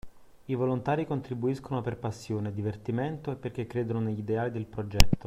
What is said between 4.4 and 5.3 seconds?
del progetto.